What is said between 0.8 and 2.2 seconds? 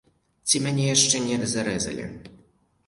яшчэ не зарэзалі?